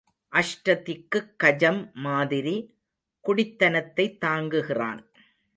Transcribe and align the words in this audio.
அஷ்டதிக்குக் 0.31 1.35
கஜம் 1.43 1.93
மாதிரி 1.93 2.75
குடித்தனத்தைத் 3.27 4.17
தாங்குகிறான். 4.25 5.09